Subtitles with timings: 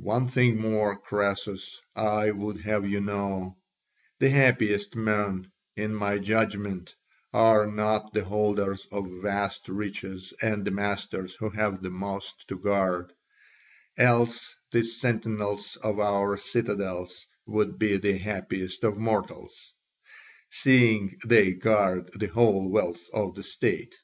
[0.00, 3.58] One thing more, Croesus, I would have you know;
[4.20, 6.94] the happiest men, in my judgment,
[7.32, 12.56] are not the holders of vast riches and the masters who have the most to
[12.56, 13.12] guard;
[13.98, 19.74] else the sentinels of our citadels would be the happiest of mortals,
[20.48, 23.96] seeing they guard the whole wealth of the state.